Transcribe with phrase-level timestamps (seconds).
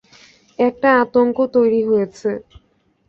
[0.59, 2.29] একটা আতঙ্ক তৈরি হয়েছে।